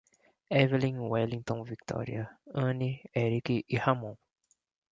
Évelyn, 0.49 0.97
Welliton, 0.97 1.61
Victória, 1.63 2.27
Anne, 2.55 2.97
Eric 3.13 3.49
e 3.51 3.77
Ramom 3.77 4.15